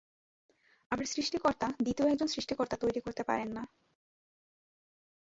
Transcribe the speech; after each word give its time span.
আবার 0.91 1.05
সৃস্টিকর্তা 1.05 1.67
দ্বিতীয় 1.83 2.07
একজন 2.09 2.27
সৃষ্টিকর্তা 2.27 2.75
তৈরি 2.77 2.99
করতে 3.01 3.23
পারেন 3.23 3.49
না। 3.53 3.63